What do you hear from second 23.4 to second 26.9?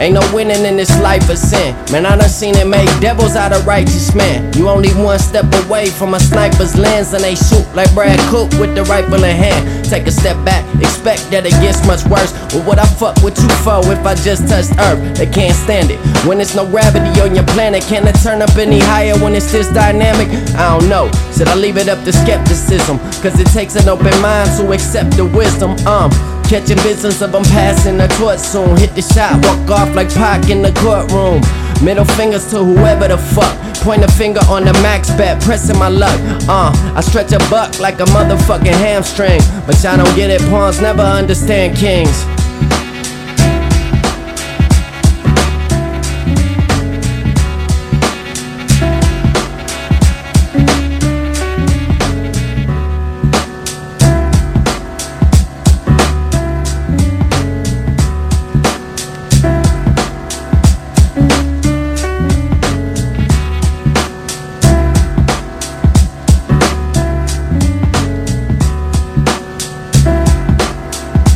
takes an open mind to accept the wisdom. Um, catching